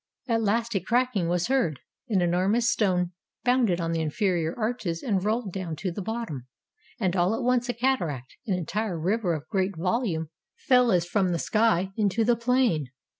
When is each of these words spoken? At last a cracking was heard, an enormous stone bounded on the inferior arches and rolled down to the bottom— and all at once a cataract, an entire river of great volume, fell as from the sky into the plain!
At 0.27 0.41
last 0.41 0.73
a 0.73 0.79
cracking 0.79 1.27
was 1.27 1.45
heard, 1.45 1.79
an 2.09 2.21
enormous 2.21 2.67
stone 2.67 3.11
bounded 3.43 3.79
on 3.79 3.91
the 3.91 4.01
inferior 4.01 4.57
arches 4.57 5.03
and 5.03 5.23
rolled 5.23 5.53
down 5.53 5.75
to 5.75 5.91
the 5.91 6.01
bottom— 6.01 6.47
and 6.99 7.15
all 7.15 7.35
at 7.35 7.43
once 7.43 7.69
a 7.69 7.73
cataract, 7.75 8.35
an 8.47 8.55
entire 8.55 8.97
river 8.99 9.35
of 9.35 9.47
great 9.49 9.75
volume, 9.77 10.31
fell 10.57 10.91
as 10.91 11.05
from 11.05 11.29
the 11.29 11.37
sky 11.37 11.91
into 11.95 12.23
the 12.25 12.35
plain! 12.35 12.87